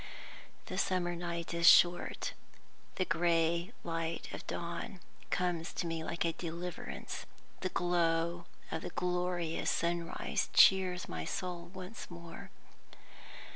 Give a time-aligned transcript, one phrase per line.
[0.65, 2.33] The summer night is short.
[2.95, 7.27] The gray light of dawn comes to me like a deliverance;
[7.59, 12.49] the glow of the glorious sunrise cheers my soul once more.